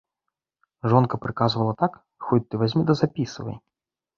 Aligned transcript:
Жонка 0.93 1.19
прыказвала 1.27 1.73
так, 1.83 1.99
хоць 2.27 2.43
ты 2.49 2.55
вазьмі 2.63 2.83
ды 2.89 2.93
запісвай. 3.03 3.55